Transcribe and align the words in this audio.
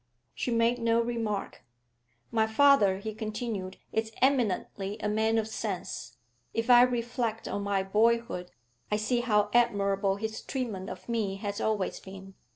She 0.33 0.49
made 0.49 0.79
no 0.79 0.99
remark. 0.99 1.61
'My 2.31 2.47
father,' 2.47 2.97
he 2.97 3.13
continued, 3.13 3.77
'is 3.93 4.11
eminently 4.19 4.97
a 4.99 5.07
man 5.07 5.37
of 5.37 5.47
sense; 5.47 6.17
if 6.55 6.71
I 6.71 6.81
reflect 6.81 7.47
on 7.47 7.61
my 7.61 7.83
boyhood, 7.83 8.49
I 8.89 8.95
see 8.95 9.19
how 9.21 9.51
admirable 9.53 10.15
his 10.15 10.41
treatment 10.41 10.89
of 10.89 11.07
me 11.07 11.35
has 11.35 11.61
always 11.61 11.99
been. 11.99 12.33